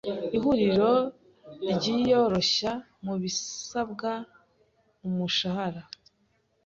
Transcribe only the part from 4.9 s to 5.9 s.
umushahara.